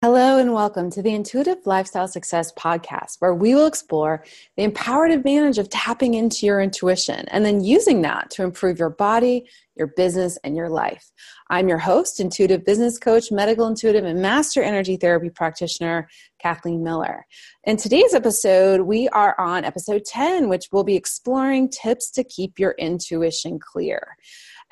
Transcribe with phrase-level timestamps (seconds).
[0.00, 4.22] Hello, and welcome to the Intuitive Lifestyle Success Podcast, where we will explore
[4.56, 8.90] the empowered advantage of tapping into your intuition and then using that to improve your
[8.90, 11.10] body, your business, and your life.
[11.50, 16.08] I'm your host, intuitive business coach, medical intuitive, and master energy therapy practitioner,
[16.40, 17.26] Kathleen Miller.
[17.64, 22.60] In today's episode, we are on episode 10, which will be exploring tips to keep
[22.60, 24.16] your intuition clear.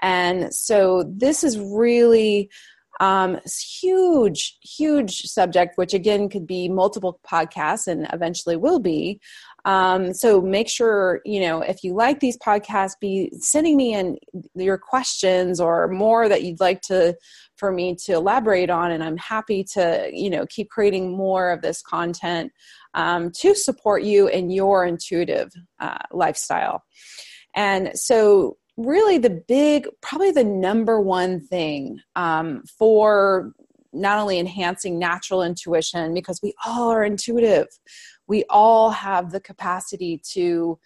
[0.00, 2.48] And so, this is really
[3.01, 3.39] um,
[3.81, 9.21] huge, huge subject, which again could be multiple podcasts and eventually will be.
[9.64, 14.17] Um, so make sure, you know, if you like these podcasts, be sending me in
[14.54, 17.17] your questions or more that you'd like to
[17.57, 18.93] for me to elaborate on.
[18.93, 22.53] And I'm happy to, you know, keep creating more of this content
[22.95, 26.85] um, to support you in your intuitive uh, lifestyle.
[27.54, 33.53] And so really the big, probably the number one thing um, for
[33.92, 37.67] not only enhancing natural intuition, because we all are intuitive,
[38.27, 40.78] we all have the capacity to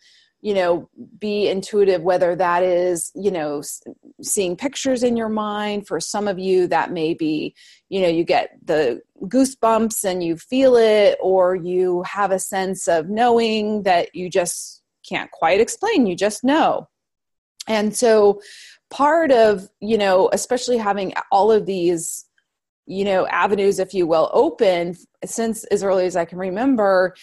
[0.43, 3.61] you know be intuitive whether that is you know
[4.23, 5.87] seeing pictures in your mind.
[5.87, 7.55] For some of you that may be
[7.89, 12.89] you know you get the goosebumps and you feel it or you have a sense
[12.89, 16.87] of knowing that you just can't quite explain you just know
[17.71, 18.43] and so
[18.91, 22.27] part of you know especially having all of these
[22.87, 27.15] you know avenues if you will open since as early as i can remember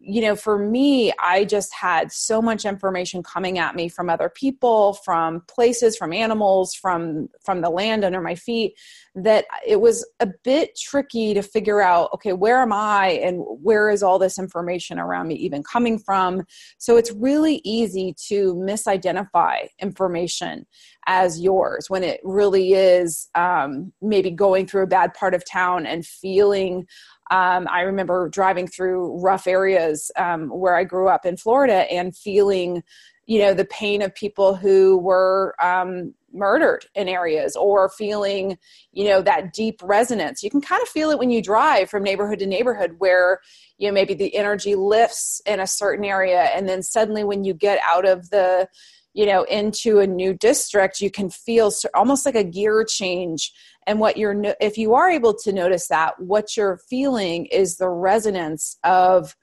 [0.00, 4.28] you know, for me, I just had so much information coming at me from other
[4.28, 8.74] people, from places, from animals, from from the land under my feet
[9.14, 13.90] that it was a bit tricky to figure out, okay, where am I and where
[13.90, 16.44] is all this information around me even coming from?
[16.78, 20.66] So it's really easy to misidentify information
[21.08, 25.86] as yours when it really is um, maybe going through a bad part of town
[25.86, 26.86] and feeling
[27.30, 32.16] um, I remember driving through rough areas um, where I grew up in Florida and
[32.16, 32.82] feeling,
[33.26, 38.56] you know, the pain of people who were um, murdered in areas or feeling,
[38.92, 40.42] you know, that deep resonance.
[40.42, 43.40] You can kind of feel it when you drive from neighborhood to neighborhood where,
[43.76, 46.44] you know, maybe the energy lifts in a certain area.
[46.54, 48.68] And then suddenly when you get out of the,
[49.14, 53.52] you know into a new district you can feel almost like a gear change.
[53.86, 57.88] And what you're if you are able to notice that what you're feeling is the
[57.88, 59.34] resonance of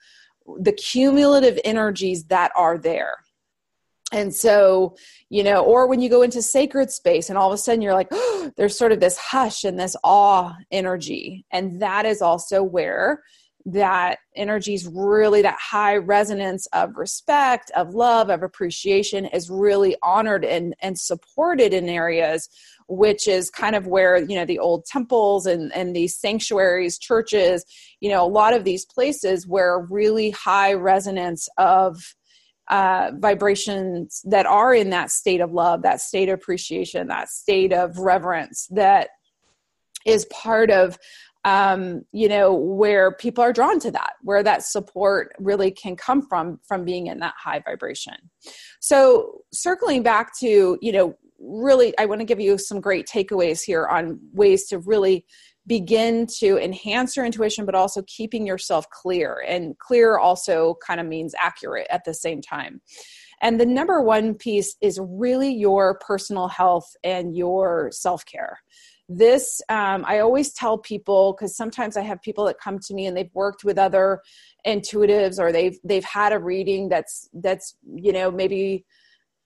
[0.59, 3.15] the cumulative energies that are there.
[4.11, 4.95] And so
[5.29, 7.93] you know or when you go into sacred space and all of a sudden you're
[7.93, 11.45] like oh, there's sort of this hush and this awe energy.
[11.51, 13.23] And that is also where
[13.65, 19.95] that energy is really that high resonance of respect of love of appreciation is really
[20.03, 22.47] honored and and supported in areas
[22.87, 27.65] which is kind of where you know the old temples and and these sanctuaries churches
[28.01, 31.97] you know a lot of these places where really high resonance of
[32.67, 37.73] uh, vibrations that are in that state of love that state of appreciation that state
[37.73, 39.09] of reverence that
[40.05, 40.97] is part of
[41.45, 46.21] um, you know where people are drawn to that where that support really can come
[46.27, 48.15] from from being in that high vibration.
[48.81, 53.61] So circling back to you know really i want to give you some great takeaways
[53.61, 55.25] here on ways to really
[55.67, 59.43] begin to enhance your intuition but also keeping yourself clear.
[59.47, 62.81] And clear also kind of means accurate at the same time
[63.41, 68.59] and the number one piece is really your personal health and your self-care.
[69.07, 73.05] This um, i always tell people because sometimes i have people that come to me
[73.05, 74.19] and they've worked with other
[74.65, 78.83] intuitives or they've they've had a reading that's that's you know maybe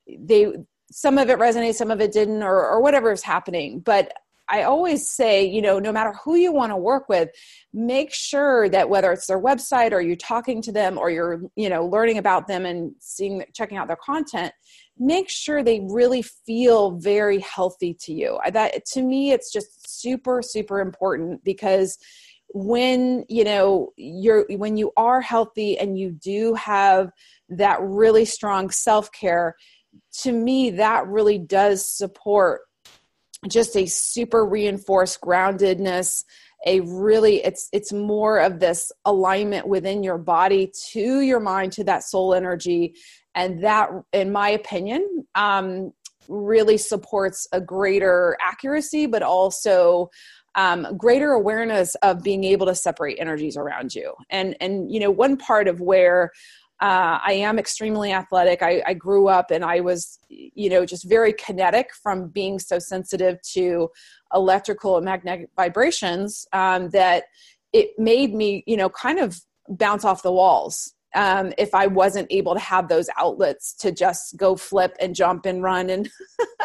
[0.08, 0.54] they
[0.92, 3.80] some of it resonates some of it didn't or, or whatever is happening.
[3.80, 4.14] But
[4.50, 7.30] I always say, you know, no matter who you want to work with,
[7.74, 11.70] make sure that whether it's their website or you're talking to them or you're, you
[11.70, 14.52] know, learning about them and seeing, checking out their content,
[14.98, 18.40] make sure they really feel very healthy to you.
[18.52, 21.98] That to me, it's just super, super important because
[22.52, 27.12] when you know you're when you are healthy and you do have
[27.48, 29.56] that really strong self-care
[30.12, 32.62] to me that really does support
[33.48, 36.24] just a super reinforced groundedness
[36.66, 41.84] a really it's it's more of this alignment within your body to your mind to
[41.86, 42.96] that soul energy.
[43.36, 45.92] And that in my opinion um,
[46.28, 50.10] really supports a greater accuracy but also
[50.56, 54.14] um, greater awareness of being able to separate energies around you.
[54.30, 56.32] And and you know one part of where
[56.82, 58.62] uh, I am extremely athletic.
[58.62, 62.80] I, I, grew up and I was, you know, just very kinetic from being so
[62.80, 63.90] sensitive to
[64.34, 67.26] electrical and magnetic vibrations um, that,
[67.74, 69.40] it made me you know kind of
[69.70, 74.38] bounce off the walls um, if I wasn't able to have those outlets to just
[74.38, 75.90] go flip and jump and run.
[75.90, 76.10] And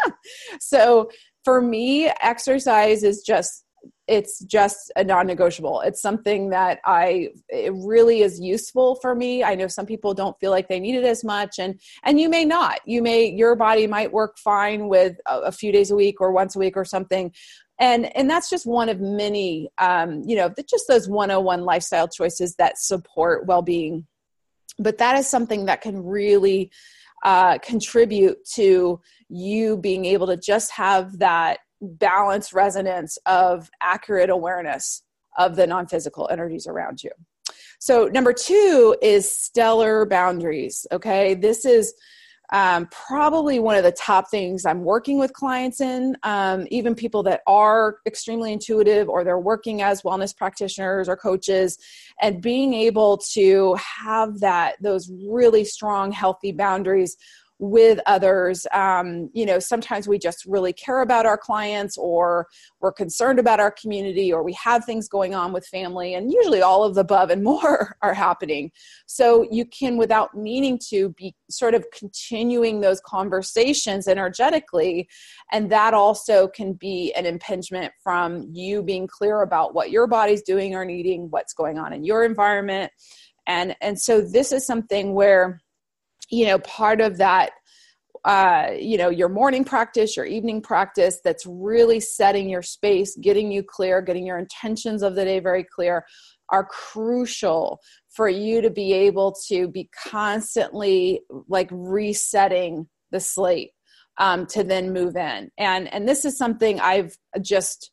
[0.61, 1.11] so
[1.45, 3.64] for me, exercise is just
[4.07, 5.81] it's just a non-negotiable.
[5.81, 9.43] It's something that i it really is useful for me.
[9.43, 12.29] I know some people don't feel like they need it as much and and you
[12.29, 12.81] may not.
[12.85, 16.33] You may your body might work fine with a, a few days a week or
[16.33, 17.33] once a week or something.
[17.81, 22.57] And and that's just one of many um, you know just those 101 lifestyle choices
[22.57, 24.07] that support well-being.
[24.79, 26.71] But that is something that can really
[27.25, 35.03] uh, contribute to you being able to just have that balanced resonance of accurate awareness
[35.37, 37.11] of the non-physical energies around you.
[37.79, 41.35] So number two is stellar boundaries okay?
[41.35, 41.95] This is
[42.53, 47.23] um, probably one of the top things I'm working with clients in, um, even people
[47.25, 51.79] that are extremely intuitive or they're working as wellness practitioners or coaches,
[52.21, 57.17] and being able to have that those really strong, healthy boundaries
[57.59, 58.67] with others.
[58.73, 62.49] Um, you know, sometimes we just really care about our clients or
[62.81, 66.63] we're concerned about our community or we have things going on with family, and usually
[66.63, 68.73] all of the above and more are happening.
[69.07, 75.09] So you can, without meaning to, be sort of continuing those conversations energetically.
[75.53, 80.43] And that also can be an impingement from you being clear about what your body's
[80.43, 82.91] doing or needing, what's going on in your environment.
[83.47, 85.61] And, and so this is something where
[86.35, 87.53] you know part of that
[88.25, 93.53] uh, you know your morning practice your evening practice that's really setting your space getting
[93.53, 96.05] you clear getting your intentions of the day very clear
[96.51, 103.71] are crucial for you to be able to be constantly like resetting the slate
[104.19, 105.51] um, to then move in.
[105.59, 107.91] And and this is something i've just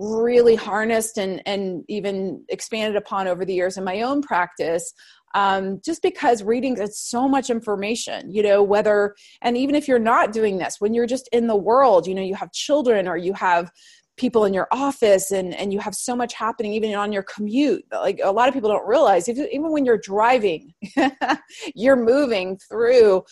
[0.00, 4.94] really harnessed and and even expanded upon over the years in my own practice
[5.34, 9.98] um, just because reading it's so much information you know whether and even if you're
[9.98, 13.16] not doing this when you're just in the world you know you have children or
[13.16, 13.70] you have
[14.16, 17.84] people in your office and and you have so much happening even on your commute
[17.92, 20.74] like a lot of people don't realize even when you're driving
[21.74, 23.22] you're moving through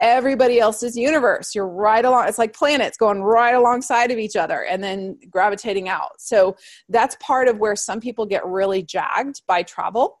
[0.00, 1.54] everybody else's universe.
[1.54, 5.88] You're right along it's like planets going right alongside of each other and then gravitating
[5.88, 6.20] out.
[6.20, 6.56] So
[6.88, 10.18] that's part of where some people get really jagged by travel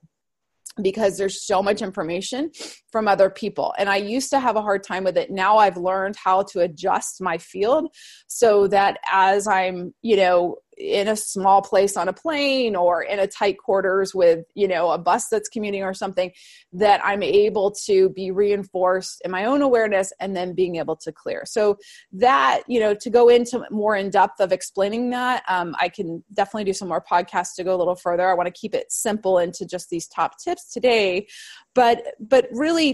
[0.82, 2.50] because there's so much information
[2.96, 3.74] from other people.
[3.76, 5.30] And I used to have a hard time with it.
[5.30, 7.94] Now I've learned how to adjust my field
[8.26, 13.18] so that as I'm, you know, in a small place on a plane or in
[13.18, 16.30] a tight quarters with you know a bus that's commuting or something
[16.72, 21.10] that i'm able to be reinforced in my own awareness and then being able to
[21.10, 21.76] clear so
[22.12, 26.22] that you know to go into more in depth of explaining that um, i can
[26.34, 28.92] definitely do some more podcasts to go a little further i want to keep it
[28.92, 31.26] simple into just these top tips today
[31.74, 32.85] but but really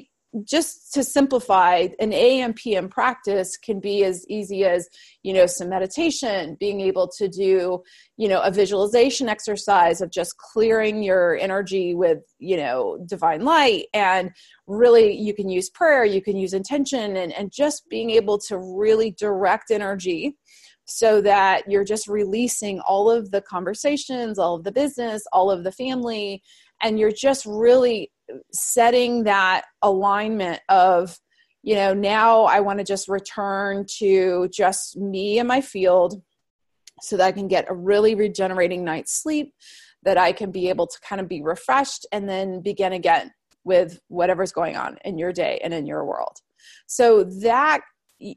[0.45, 4.89] just to simplify an am pm practice can be as easy as
[5.23, 7.83] you know some meditation being able to do
[8.17, 13.87] you know a visualization exercise of just clearing your energy with you know divine light.
[13.95, 14.31] And
[14.67, 18.59] really you can use prayer you can use intention and, and just being able to
[18.59, 20.37] really direct energy
[20.85, 25.65] so that you're just releasing all of the conversations all of the business all of
[25.65, 26.43] the family
[26.83, 28.11] and you're just really
[28.53, 31.19] setting that alignment of
[31.63, 36.23] you know now i want to just return to just me and my field
[37.01, 39.55] so that i can get a really regenerating night's sleep
[40.03, 43.31] that i can be able to kind of be refreshed and then begin again
[43.65, 46.37] with whatever's going on in your day and in your world.
[46.87, 47.81] So that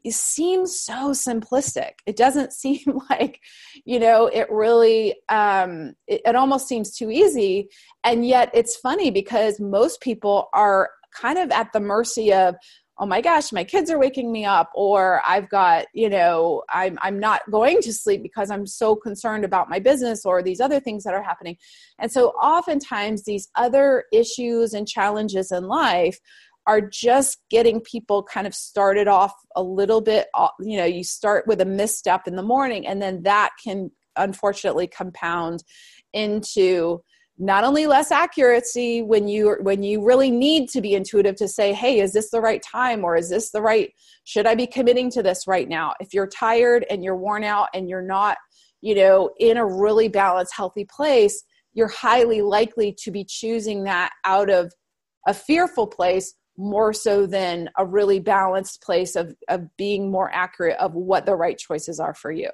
[0.04, 1.92] it seems so simplistic.
[2.06, 3.40] It doesn't seem like
[3.84, 7.68] you know it really um it, it almost seems too easy.
[8.04, 12.56] And yet it's funny because most people are kind of at the mercy of
[12.98, 16.98] oh my gosh my kids are waking me up or i've got you know i'm
[17.02, 20.80] i'm not going to sleep because i'm so concerned about my business or these other
[20.80, 21.56] things that are happening.
[21.98, 26.18] And so oftentimes these other issues and challenges in life
[26.66, 31.04] are just getting people kind of started off a little bit uh, you know you
[31.04, 35.62] start with a misstep in the morning and then that can unfortunately compound
[36.12, 37.00] into
[37.38, 41.72] not only less accuracy when you when you really need to be intuitive to say
[41.72, 43.92] hey is this the right time or is this the right
[44.24, 45.92] should i be committing to this right now?
[46.00, 48.38] If you're tired and you're worn out and you're not
[48.80, 51.42] you know in a really balanced healthy place
[51.74, 54.72] you're highly likely to be choosing that out of
[55.26, 60.76] a fearful place more so than a really balanced place of, of being more accurate
[60.78, 62.50] of what the right choices are for you.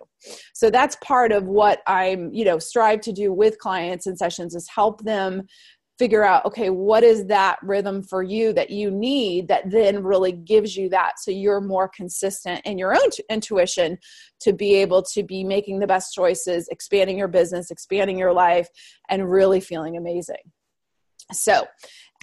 [0.54, 4.54] So that's part of what i'm you know strive to do with clients and sessions
[4.54, 5.42] is help them
[5.98, 10.32] figure out okay what is that rhythm for you that you need that then really
[10.32, 13.98] gives you that so you're more consistent in your own t- intuition
[14.40, 18.68] to be able to be making the best choices expanding your business expanding your life
[19.10, 20.42] and really feeling amazing
[21.32, 21.66] so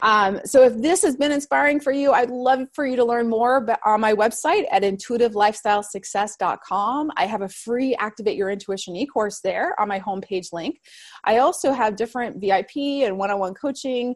[0.02, 3.28] um, so if this has been inspiring for you, I'd love for you to learn
[3.28, 7.12] more But on my website at intuitivelifestylesuccess.com.
[7.18, 10.80] I have a free Activate Your Intuition e-course there on my homepage link.
[11.26, 14.14] I also have different VIP and one-on-one coaching,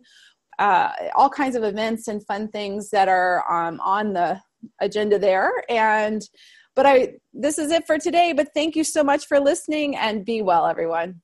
[0.60, 4.40] uh, all kinds of events and fun things that are um, on the
[4.80, 5.52] agenda there.
[5.70, 6.22] And
[6.76, 8.34] but I this is it for today.
[8.34, 11.22] But thank you so much for listening and be well, everyone.